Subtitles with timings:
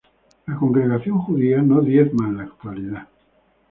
[0.47, 3.07] La congregación judía no diezma en la actualidad.